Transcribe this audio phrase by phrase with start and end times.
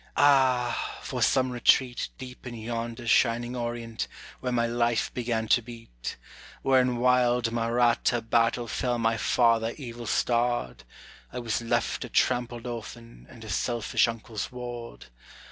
[0.17, 4.07] Ah for some retreat Deep in yonder shining Orient,
[4.39, 6.17] where my life began to beat!
[6.63, 10.85] Where in wild Mahratta battle fell my father, evil starred;
[11.31, 15.05] I was left a trampled orphan, and a selfish uncle's ward.